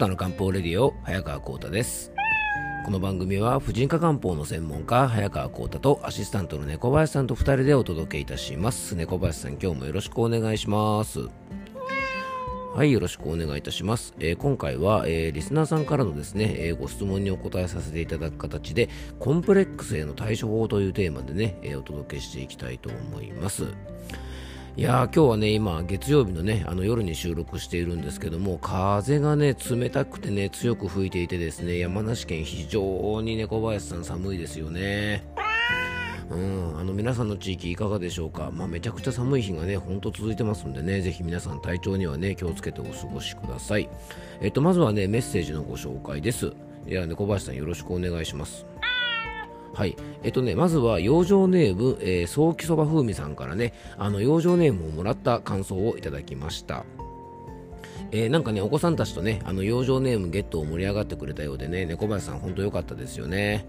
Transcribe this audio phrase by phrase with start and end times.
[0.00, 2.10] コータの漢方レディオ早川コータです。
[2.86, 8.96] この番組は婦人科漢方の専門家早川コータとアシスタントの猫林さんと二人でお届けいたします。
[8.96, 11.28] 猫林さん今日もよろしくお願いします。
[12.74, 18.88] はいよろしくお願いいたします、えー、今回は、えー、リスナーさんからのですね、えー、ご質問にお答えさせていただく形で
[19.18, 23.64] コンプレックスへの対処法というテーマでね、えお届けしていきたいと思います。
[24.76, 35.24] いや今日はね、今、月曜日のね、あの夜に収録しているんですけども、風がね、冷たくてね、強く吹いていてですね、山梨県非常に猫林さん寒いですよね。
[36.30, 43.88] うん、あの皆さんの地域いかがでしょうか、まあ、めちゃくちゃ寒い日がね、ほんと続いてますんでね、ぜひ皆さん体調にはね、気をつけてお過ごしください。
[44.40, 46.52] えっと、まずはね、メッセージのご紹介です。
[46.86, 48.69] いや、猫林さんよろしくお願いします。
[49.80, 49.96] はい。
[50.22, 56.84] えっとね、まずは、養生ネーム、えー、早期そば風味さんからね、あの、養生ネームをもらった感想をいただきました。
[58.10, 63.64] えー、なんかね、お子さんたちとね、あの、養生ネームゲットを盛り上がってくれたようでね、猫林さん、ほんと良かったですよね。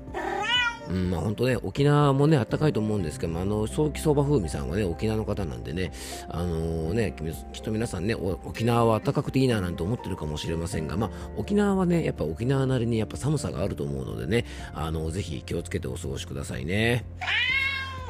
[0.89, 5.91] うん、まあ本当ね、沖縄もね、あったかいと思うんですけども、あの、早期相場風味さんはね、沖縄の方なんでね、
[6.27, 7.15] あのー、ね、
[7.53, 17.05] きっと皆さんね、沖縄は暖かくていいななんて思ってるかもしれませんが、まあ、沖縄はね、やっぱ沖縄なりにやっぱ寒さがあると思うのでね、あのー、ぜひ気をつけてお過ごしくださいね。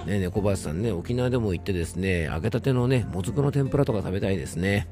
[0.05, 4.87] ね、猫林さんね、沖縄でも行ってですね、揚げたてのね、もずくの天ぷらとか食べたいですね。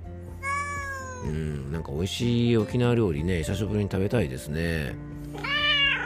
[1.25, 4.95] うん、なんか美味しい沖縄料理ね、久しぶりに食べたいですね。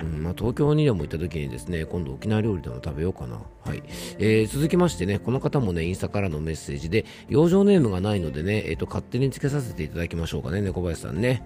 [0.03, 3.81] うんまあ、東京にでも行った時にですね今度沖縄料理でも食べようかな、はい。
[4.19, 11.43] えー、続きましてねこの方もねインスタからのメッセージで養生ネームがないのでね、えーと、勝手につけさせていただきましょうかね猫林さんね。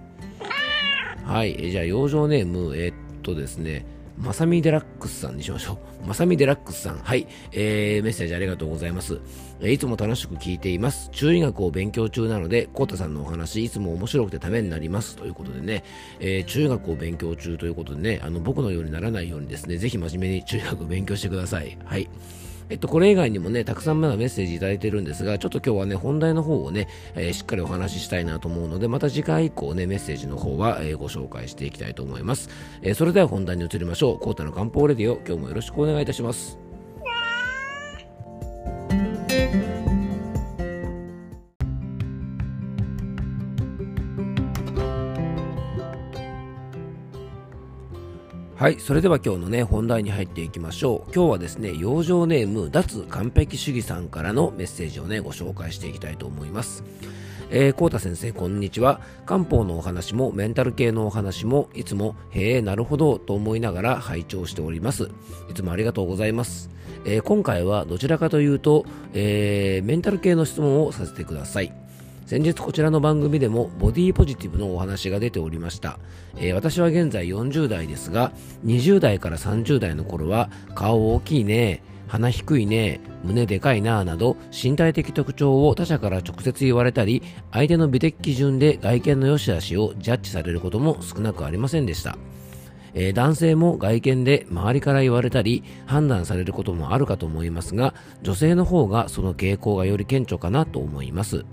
[1.24, 3.86] はい、え、じゃあ養生ネームえー、っとですね
[4.20, 6.06] まさみデラックスさんにしましょう。
[6.06, 6.98] まさみデラックスさん。
[6.98, 7.28] はい。
[7.52, 9.20] えー、メッセージありがとうございます。
[9.60, 11.08] えー、いつも楽しく聞いています。
[11.10, 15.16] 中医学を勉強中なので、コータさんのお話、いつも面白くてためになります。
[15.16, 15.84] ということでね、
[16.18, 21.78] えー、中医学を勉強中ということでね、あの、僕のようにならないようにですね、ぜひ真面目に中医学を勉強してください。
[21.84, 22.08] はい。
[22.70, 32.50] えっと、これ以外にもね、たくさんまだメッセージいただいてるんですが、ちょっと今日はね、本題の方をね、えー、しっかりお話ししたいなと思うので、また次回以降ね、メッセージの方は、えー、ご紹介していきたいと思います。
[32.82, 34.18] えー、それでは本題に移りましょう。
[34.18, 36.67] コータの漢方レディオ、今日もよろしくお願いいたします。
[48.58, 51.12] はい、それでは今日のね、本題に入っていきましょう。
[51.14, 56.82] 今日はですね、養生ネーム、脱完璧主義さんからのメッセージをね、ご紹介していきたいと思います。
[57.50, 59.00] えー、コー先生、こんにちは。
[59.26, 65.08] 漢方のお話もメンタル系のお話も、いつも、へえ、なるほど、と思いながら拝聴しております。
[65.48, 66.68] いつもありがとうございます。
[67.04, 71.72] えー、今回はどちらかというと、えー、メンタル系の質問をさせてください。
[72.28, 75.98] 先日こちらの番組でもボディポジティブのお話が出ておりました、
[76.36, 78.32] えー、私は現在40代ですが
[78.66, 92.18] 20代から30代の頃は顔大きいね鼻低いね胸でかいななど身体的特徴を他者から直接言われたり相手の美的基準で外見の良し悪しをジャッジされることも少なくありませんでした。
[92.92, 101.46] えー、男性も外見で周りから言われたり判断されることもあるかと思いますが女性の方がその傾向がより顕著かなと思います。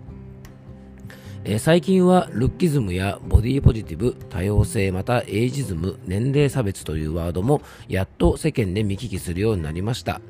[1.60, 10.22] 最近はルッキズムやボディポジティブ、多様性、またエイジズム、年齢差別というワードもやっと世間で見聞きするようになりました。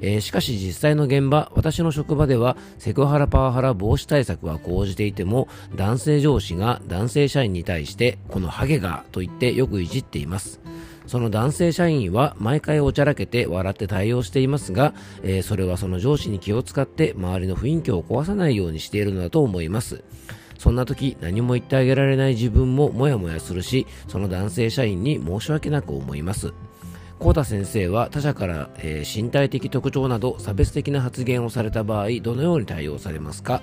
[0.00, 10.60] えー、しかし実際の現場、私の職場ではセクハラパワハラ防止対策は講じていても男性上司が男性社員に対してこのハゲがと言ってよくいじっています。
[11.08, 14.94] その男性社員は毎回おちゃらけて笑って対応していますが、
[15.24, 20.04] えー、それはその上司に気を使って周りの雰囲気を壊さないようにしているのだと思います。
[20.60, 26.52] そんな時何も言ってあげられない自分もモヤモヤするし、その男性社員に申し訳なく思います。
[27.18, 33.62] コータ先生は他者から、えー、身体的特徴など差別的な発言をされた場合、どのように対応されますか？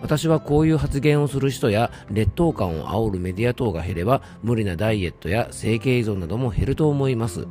[0.00, 7.46] 私はこういう発言をする人や劣等感を煽るメディア等が減れば無理なダイエットや整形依存なども減ると思います。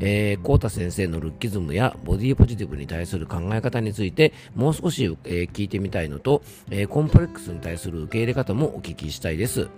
[0.00, 9.68] えー、コータ先生のルッキズムやボディポジティブに対する考え方についてもう少し、えー、聞いてみたいのと、えー、コンプレックスに対する受け入れ方もお聞きしたいです。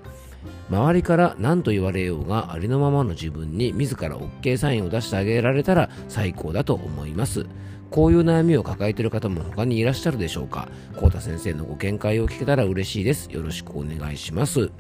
[0.71, 7.47] 周りから何と言われようがありのままの自分に自ら OK サインを出してあげられたら最高だと思います。
[7.91, 13.29] こういう悩みを抱えている方も他にいらっしゃるでしょうかコータ先生のご見解を聞けたら嬉しいです。
[13.31, 14.71] よろしくお願いします。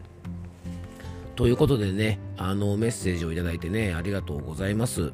[1.37, 5.13] ということでね、あのメッセージをいただいてね、ありがとうございます。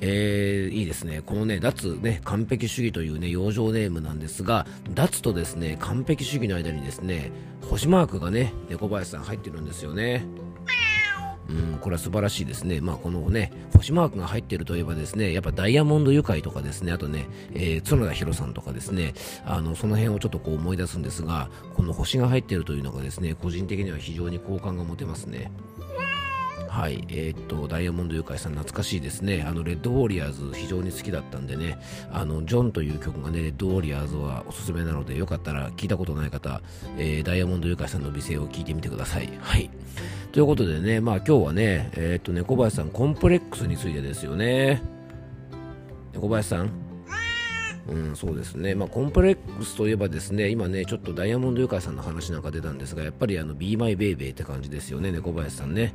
[0.00, 1.22] えー、いいですね。
[1.24, 7.30] このね、脱ね、完璧主義というね、養生ネームなんですが、脱とですね、完璧主義の間にですね、
[7.62, 10.24] 星マークがね、猫林さん入ってるんですよね。
[11.50, 12.80] うん、これは素晴らしいですね。
[12.80, 19.14] まあ、このね、星マークが入ってるといえばですね、やっぱダイヤモンド愉快とかですね、あとね、えー、角田博さんとかですね、
[19.44, 25.50] あの、その辺をちょっとこう思い出すんですが、この星が入ってるというのがですね、個人的には非常に好感が持てますね。
[26.70, 29.44] はい、えー、っと、ダイヤモンドユカイさん懐かしいですね。
[29.46, 31.78] あの、レッドウォリアーズ非常に好きだったんでね、
[32.12, 36.62] あの、ジョンという曲がね、レッドウォリアーズはおすすめなので、よかったら聞いたことない方、
[36.96, 39.28] えー、ダイヤモンドユカイさんの美声を聞いてみてください。
[39.40, 39.68] はい。
[40.30, 44.80] ということでね、まあ今日はね、えー、っと、猫林さん、コンプレックスについてですよね。
[46.14, 46.70] 猫林さん？
[47.88, 55.92] うん、そうですね、まあ、コンプレックスといえばですね今ねちょっとダイヤモンドユカイさんの話なんか出たんですがやっぱりあの Be My Baby って感じですよね猫林さんね。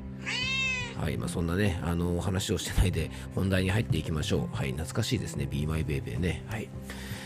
[1.06, 4.56] はい、まあ、そんなね、あの話をしてないで本題に入っていきましょう。
[4.56, 6.44] はい、懐かしいですね、Be My Baby ね。
[6.48, 6.68] はい。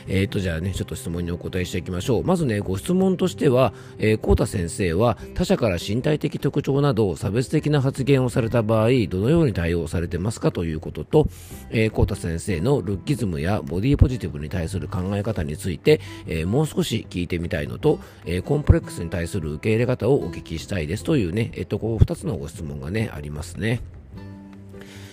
[0.09, 2.23] えっ、ー、と、じゃあね、ちょっと質問にお答えしていきましょう。
[2.23, 11.27] まずね、ご質問としては、えー、コー先生は他者から身体的特徴など差別的な発言をされた場合、どのように対応されてますかということと、
[11.69, 23.81] えー、コー先生のルッキズムやボディポジティブに対する考え方について、えー、もう少し聞いてみたいのと、えー、コンプレックスに対する受け入れ方をお聞きしたいですというね、えっ、と、こう2つのご質問がね、ありますね。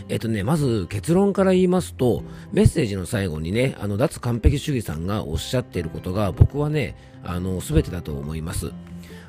[0.08, 2.22] えっとね、まず結論から言いますと、
[2.52, 8.72] メッセージの最後にね、あの、脱完璧主義さんがおっしゃっていることが、僕はね、あの、すべてだと思います。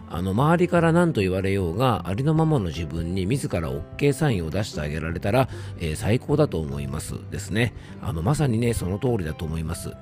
[0.09, 7.73] あの、周りから何と言われようが、ありのままの自分に自ら OK サインを出してあげられたら、えー、最高だと思いますですね。
[8.01, 9.93] あの、まさにね、その通りだと思います。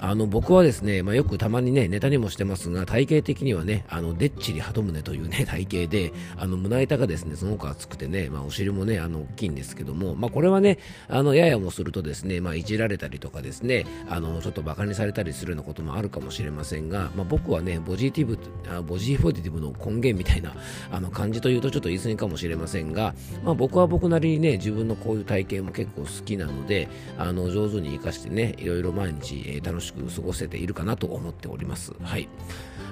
[0.00, 18.38] あの僕はですね、まあ、よくたまにねネタにもしてますが体型的にはねあのでっちり鳩胸というね 体型であの胸板がですねすごく厚くてね、まあ、お尻もねあの大きいんですけども、まあ、これはねあのややもするとですね、まあ、いじられたりとかですねあのちょっとバカにされたりするようなこともあるかもしれませんが、まあ、僕はねボジティブ
[18.68, 20.54] あボジーポジティブの根源みたいな
[20.90, 23.14] あの感じというとちょっと言い過ぎかもしれませんが、
[23.44, 31.92] まあ、僕は僕なりにね自分のこういう体型も結構好きなのであの上手に活かしてねいろいろ毎日、えー、楽ししく過ごせているかなと思っております。
[32.02, 32.28] はい。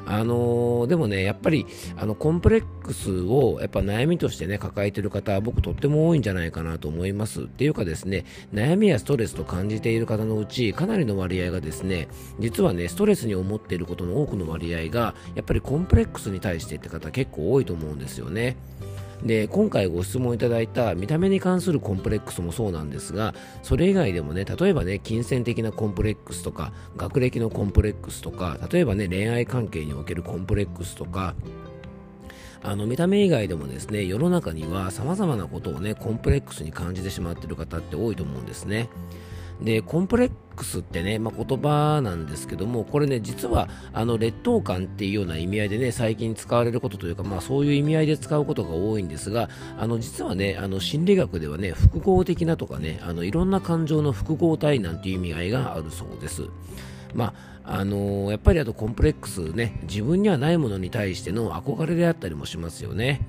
[0.04, 1.66] あのー、でもね、やっぱり、
[1.96, 7.42] あの、コンプレックスを、やっぱ悩みとしてね、抱えてる方、僕とっても多いんじゃないかなと思います。
[7.42, 12.08] っていうかですね、悩みやストレスと感じている方のうち、かなりの割合がですね、
[12.40, 18.56] 実はね、ストレスに思っていることの多くの割合が、やっぱりコンプレックスに対してって方結構多いと思うんですよね。
[19.24, 31.34] で今回ご質問いただいた見た目に関するコンプレックスもそうなんですがそれ以外でもね例えばね金銭的なコンプレックスとか学歴のコンプレックスとか例えばね恋愛関係におけるコンプレックスとか
[32.64, 38.88] あの見た目以外でもですね世の中には様々なことをねコンプレックスに感じてしまっている方って多いと思うんですね。
[39.64, 49.48] でコンプレックスってね、まあ、言葉なんですけどもこれね実はあの劣等感っていうような意味合いでね最近使われることというか、まあ、そういう意味合いで使うことが多いんですが
[49.78, 56.48] あの実はねあの心理学ではね複合的なとかねあのいろんな感情の複合体なんていう意味合いがあるそうです。
[57.14, 63.20] まああのー、やっぱりあとコンプレックスね自分にはないものに対しての憧れであったりもしますよね。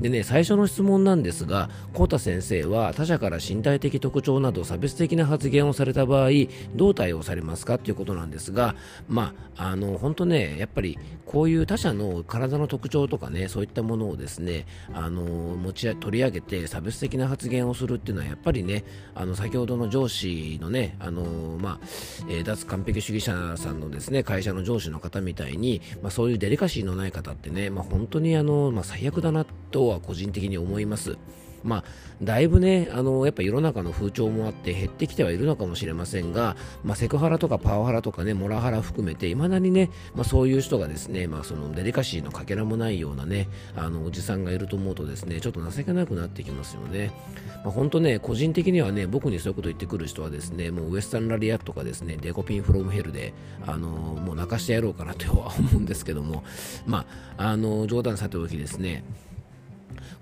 [0.00, 6.30] でね、最初の質問なんですが、コータ先生は他者から身体的特徴など差別的な発言をされた場合、
[6.74, 7.78] どう対応されますか？
[7.78, 8.74] ということなんですが、
[9.08, 18.84] まあ、あの、本当ね、やっぱりこういう他者の体の特徴とかね、そういったものをですね、あの、持ち取り上げて差別的な発言をするっていうのは、やっぱりね、
[19.14, 21.86] あの、先ほどの上司のね、あの、まあ、
[22.28, 31.16] えー、脱完璧主義者さんのですね、会社の上司の方みたいに、まあ、そういうデリカシーのない方ってね、まあ、本当にあの、まあ、最悪だなとは個人的に思います。
[31.62, 31.84] まあ、
[32.22, 47.10] だいぶね、あの、やっぱ世の中の風潮もあって減ってきてはいるのかもしれませんが、まあ、セクハラとかパワハラとかね、モラハラ含めて、未だにね、まあ、そういう人がですね、まあ、そのデリカシーのかけらもないようなね、あの、おじさんがいると思うとですね、ちょっと情けなくなってきますよね。
[47.62, 53.34] まあ、本当ね、個人的にはね、僕にそういうこと言ってくる人はですね、もうウエスタンラリアットかですね、デコピンフロムヘルで、
[53.66, 56.42] あの、もう泣かしてやろうかなとは思うんですけども、
[56.86, 57.04] ま
[57.36, 59.04] あ、あの、冗談さておきですね、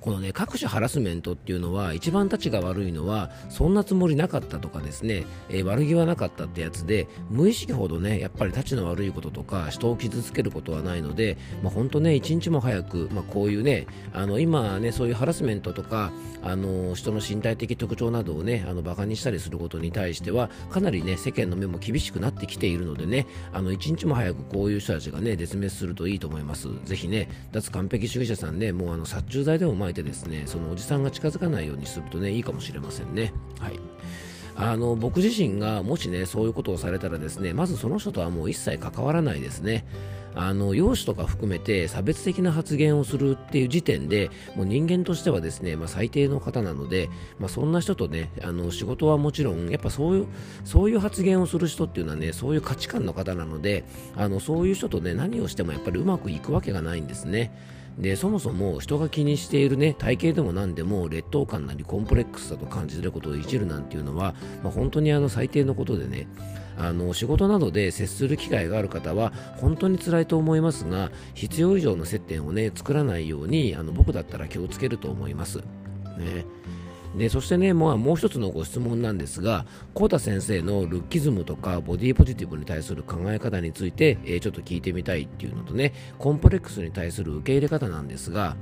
[0.01, 26.69] このね、各種ハラスメントっていうのは、一番たちが悪いのは、そんなつもりなかったとかですね、えー、悪気はなかったってやつで、無意識ほどね、やっぱりたちの悪いこととか、人を傷つけることはないので、まあ、本当ね、一日も早く、まあ、こういうね、あの、今ね、そういうハラスメントとか、あの、人の身体的特徴などをね、あの、馬鹿にしたりすることに対しては、かなりね、世間の目も厳しくなってきているのでね、あの、一日も早くこういう人たちがね、絶滅するといいと思います。
[26.85, 33.33] ぜひね、脱完璧主義者さんね、もうあの、殺虫剤でもまいてですね、そのおじさんが近づかないようにするとね、いいかもしれませんね。
[33.61, 33.81] はい。
[34.61, 39.87] あの僕自身がもしねそういうことをされたらですねまずその人とはもう一切関わらないですね
[40.41, 50.27] あの容姿とか含めて差別的な発言をするっていう時点でもう人間としてはですね、まあ、最低の方なので、まあ、そんな人とねあの仕事はもちろんやっぱそういう
[50.65, 53.85] そういう発言をする人っていうのはねそういう価値観の方なので
[54.17, 57.53] あのそういう人とね何をしてもやっぱりうまくいくわけがないんですね。
[57.99, 66.29] でそもそも人が気にしているね体型でも何でも劣等感なりコンプレックスだと感じてることをいじるなんていうのは、まあ、本当にあの最低のことでね
[66.79, 75.59] あの仕事などで接する機会がある方は本当に辛いと思いますが必要以上の接点をね作らないようにあの僕だったら気をつけると思います。
[76.19, 76.45] ね
[77.17, 88.57] でそしてね、もうもう一つのご質問なんですが、コータ先生のルッキズムとかボディポジティブに対する考え方について、えー、ちょっと聞いてみたいっていうのとね、コンプレックスに対する受け入れ方なんですが、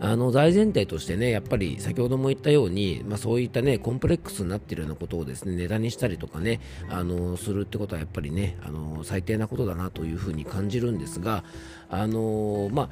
[0.00, 11.44] あの大前提としてね、やっぱり先ほども言ったように、まあ、そういったね、コンプレックスになっているようなことをですね、ネタにしたりとかね、あのするってことはやっぱりね、あの最低なことだなというふうに感じるんですが、
[11.88, 12.88] あのまあ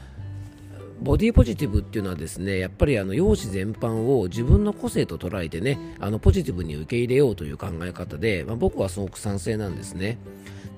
[1.00, 10.18] ボディポジティブっていうのはですねやっぱりあの容姿全般を自分の個性と捉えてねあのポジティブに受け入れようという考え方で、まあ、僕はすごく賛成なんですね。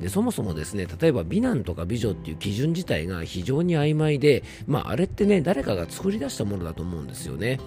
[0.01, 7.61] でそもそもですね例えば美男とか美女っていう基準自体が非常に曖昧で、まあ、あれってね誰かが作り出したものだと思うんですよね。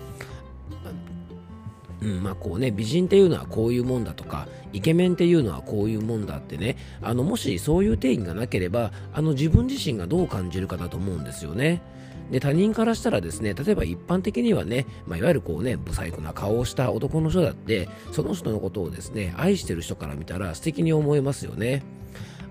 [2.02, 11.82] うんまあこうね、美人っていうのはこういうもんだとかイケメンっていうのはこういうもんだってねあのもしそういう定義がなければあの自分自身がどう感じるかだと思うんですよね。
[12.30, 21.84] で他人からしたらですね例えば一般的にはね、まあ、いわゆるこうね不細工な顔をした男の人だってその人のことをですね愛してる人から見たら素敵に思えますよね。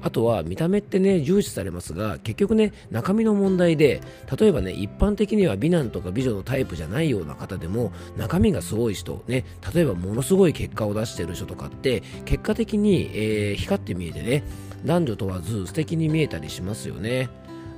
[0.03, 4.01] あとは見た目ってね重視されますが結局ね中身の問題で
[4.39, 9.45] 例えばね一般的には美男とか美女のタイプじゃないような方でも中身がすごい人ね
[9.75, 14.45] 例えばものすごい結果を出してる人とかって結果的に、えー、光って見えてね
[14.85, 17.29] 男女問わず素敵に見えたりしますよね。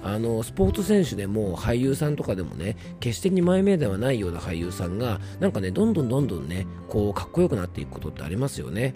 [0.03, 8.93] あのスポーツ選手でも俳優さんとかでもね決して2枚目ではないような俳優さんがなんかねどんどんどんどんねこうかっこよくなっていくことってありますよね。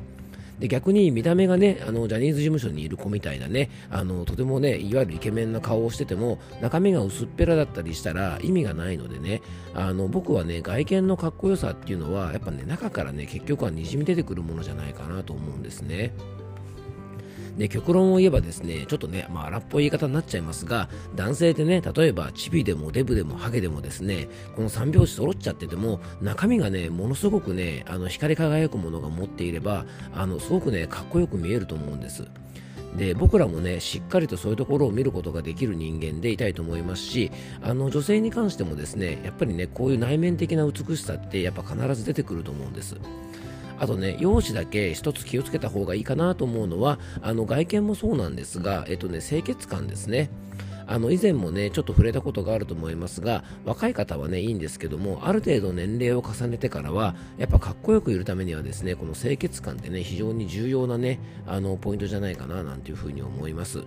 [0.59, 9.41] で逆に見た目がねあのジャニーズ事務所にいる子みたいなねあのとてもねいわゆるイケメンな顔をしてても中身が薄っぺらだったりしたら意味がないのでね
[9.75, 16.13] あの僕はね外見のかっこよさっていうのはやっぱね中からね結局はにじみ出てくるものじゃないかなと思うんですね。
[17.59, 29.85] で極論を言えばですねちょっとね、まあ、荒っぽい言い方になっちゃいますが男性ってね例えばチビでもデブでもハゲでもですねこの3拍子揃っちゃってても中身がねものすごくねあの光り輝くものが持っていれば
[30.15, 32.27] あのすごくねかっこよく見えると思うんです。
[32.97, 37.31] で僕らもねしっかりとそういうところを見ることができる人間でいたいと思いますし
[37.63, 42.97] あの女性に関してもですねやっぱりねこういう内面的な美しさってやっぱ必ず出てくると思うんです。
[43.79, 50.31] あとね、容姿だけ一つ気をつけた方がいいかなと思うのは、あの外見もそうなんですが、えっとね、清潔感ですね。
[50.91, 63.85] あの以前もねちょっと触れたことがあると思いますが若い方はねいいんですけどもある程度年齢を重ねてからはやっぱかっこよくいるためにはですねこの清潔感ってね非常に重要なねあのポイントじゃないかななんていうふうに思います。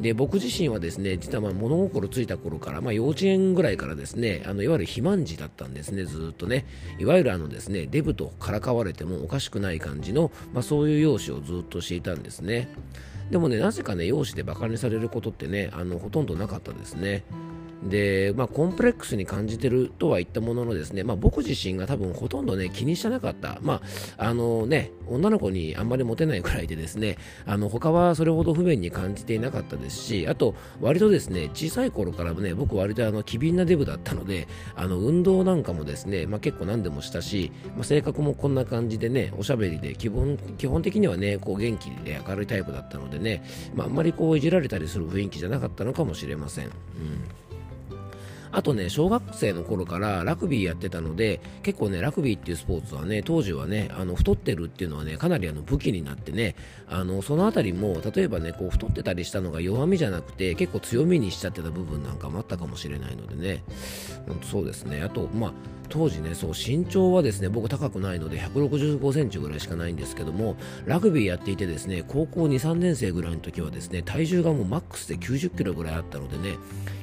[0.00, 6.66] で僕自身はですね実はま物心ついた頃から、まあ、幼稚園ぐらいからですねあのいわゆる肥満児だったんですねずっとね。
[6.98, 12.68] いわゆるあのですねデブとからかわれてもおかしくない感じの、まあ、そういう容姿をずっとしていたんですね。
[13.30, 17.24] でもねなぜかね容姿でバカにされることってねあのほとんどなかったですね。
[17.82, 23.58] で、まあ、コンプレックスに感じてるとは言ったもののですね、まあ、僕自身が多分ほとんどね、気にしてなかった。
[23.62, 23.80] ま
[24.18, 43.44] あ、あのね、女の子にあんまりモテないくらいでですね、あの、他はそれほど不便に感じていなかったですし、あと、割とですね、小さい頃からね、僕割とあの、機敏なデブだったので、あの、運動なんかもですね、まあ、結構何でもしたし、まあ、性格もこんな感じでね、おしゃべりで、基本、基本的にはね、こう元気で明るいタイプだったのでね、
[43.74, 46.66] まあ、あんまりこういじられたりする雰囲気じゃなかったのかもしれません。
[46.66, 46.72] うん
[48.50, 56.54] あとね、小学生の頃からラグビーやってたので、結構ね、ラグビーっていうスポーツはね、当時はね、あの太ってるっていうのはね、かなりあの武器になってね、
[56.88, 63.62] あのそのあたりも、例えばね、こう太ってたりしたのが弱みじゃなくて、結構強みにしちゃってた部分なんかもあったかもしれないのでね、
[64.26, 65.02] ほんそうですね。
[65.02, 65.52] あと、まあ、
[65.88, 76.56] 当時ね、そう、身長はですね、僕高くないので165センチぐらいしかないんですけども、ラグビーやっていてですね、高校2、3年生ぐらいの時はですね、体重がもうマックスで90キロぐらいあったのでね、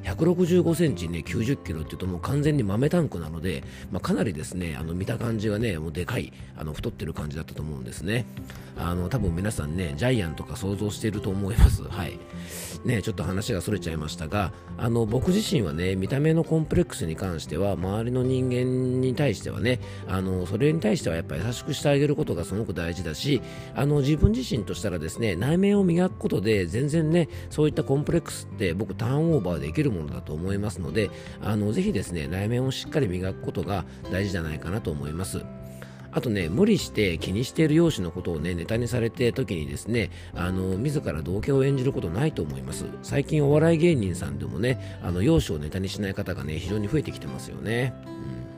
[0.06, 8.26] 165センチね、90キロっていうともう完全に豆タンクなので、まあ、かなりですね、あの見た感じがね、もうでかい、あの太ってる感じだったと思うんですね。
[8.78, 11.84] あの、多分皆さんね、ジャイアンとか想像していると思います。
[11.84, 12.20] はい。
[12.84, 23.42] ね、ちょっと話がそれちゃいましたが、あの、僕自身はね、見た目のコンプレックスに関しては、周りの人間に対してはねあのそれに対してはやっぱ優しくしてあげることがすごく大事だし
[23.76, 31.10] あの自分自身としたらですね内面を磨くことで全然ねそういったコンプレックスって僕ターンオーバーできるものだと思いますので
[31.42, 35.44] あのぜひですね内面をしっかり磨くことが大事じゃないかなと思います
[36.16, 42.86] あとね、無理して気にしている容姿のことをね、ネタにされて時にですね、あの、自ら同居を演じることないと思います。
[43.04, 47.94] 最近お笑い芸人さんでもね、あの、容姿をネタにしない方がね、非常に増えてきてますよね。
[48.08, 48.55] うん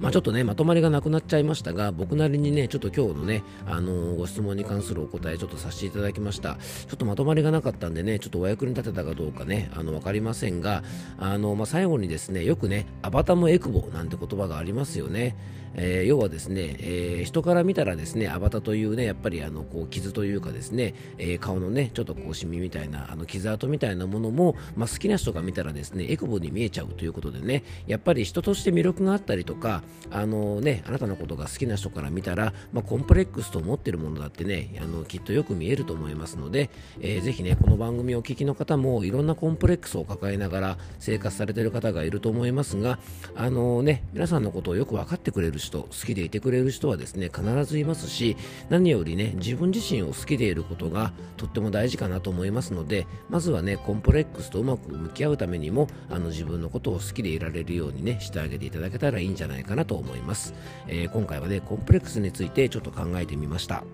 [0.00, 6.56] まあ、ちょっとね、まとまりがなくなっちゃいましたが、僕なりにね、ちょっと今日のね、あのー、ご質問に関するお答えちょっとさせていただきました。
[6.86, 10.84] ちょっとまとまりがなかったんでね、ちょっとお役に立てたかどうかね、あの、わかりませんが、
[11.18, 15.36] あの、まあ、最後にですね、よくね、アバタムエクボなんて言葉がありますよね。
[15.74, 36.70] えー、要はですね、えー、人から見たらですね、アバタというね、やっぱりあの、こう、傷というかですね、えー、顔のね、ちょっとこう、シミみたいな、あの、傷跡みたいなものも、まあ、好きな人が見たらですね、エクボに見えちゃうということでね、やっぱり人として魅力があったりとか、あのね、あなたのことが好きな人から見たら、まあ、コンプレックスと思ってるものだってね、あの、きっとよく見えると思いますので、
[37.00, 42.98] えー、ぜひね、この番組をお聞きの方も、いろんなコンプレックスを抱えながら生活されている方がいると思いますが、
[43.34, 48.36] あのね、皆さんのことをよく分かってくれる人、好きでいてくれる人はですね、必ずいますし、
[48.68, 60.54] 何よりね、自分自身を好きでいることがとっても大事かなと思いますので、まずはね、コンプレックスとうまく向き合うためにも、あの自分のことを好きでいられるようにね、してあげていただけたらいいんじゃないかなと思います。
[60.86, 63.84] えー、今回はね、コンプレックスについてちょっと考えてみました。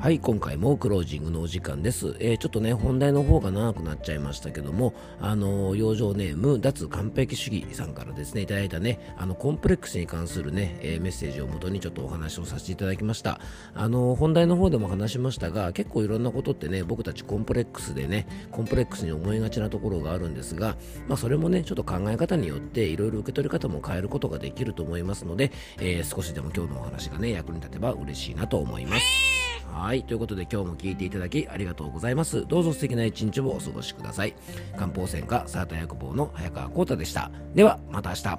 [0.00, 2.16] はい、今回もクロージングのお時間です。
[2.20, 13.40] えー、ちょっとね、本題の方が長くなっちゃいましたけども、あのー、養生ネーム、脱完璧主義さんからですね、いただいたね、あの、コンプレックスに関するね、えー、メッセージをもとにちょっとお話をさせていただきました。
[13.74, 20.76] あのー、本題の方でも話しましたが、結構いろんなことってね、僕たちコンプレックスでね、コンプレックスに思いがちなところがあるんですが、
[21.08, 29.37] まあ、それもね、ちょっと考え方によって、いろいろ受け取り方も変えることができると思いますので、え少しでも今日のお話がね、役に立てば嬉しいなと思います。
[29.78, 30.02] はい。
[30.02, 32.46] ということで今日も聞いていただきありがとうございます。
[32.46, 34.34] どうぞ素敵な一日をお過ごしください。
[34.76, 37.30] 漢方専科サーター薬房の早川浩太でした。
[37.54, 38.38] では、また明日。